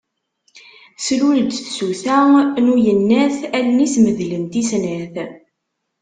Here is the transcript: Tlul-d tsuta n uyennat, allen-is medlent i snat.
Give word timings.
Tlul-d 1.05 1.51
tsuta 1.59 2.17
n 2.65 2.67
uyennat, 2.73 3.37
allen-is 3.57 3.95
medlent 4.03 4.53
i 4.61 4.63
snat. 4.69 5.15